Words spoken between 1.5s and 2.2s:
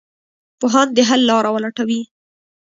ولټوي.